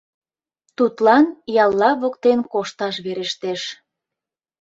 [0.77, 1.25] Тудлан
[1.63, 3.61] ялла воктен кошташ верештеш.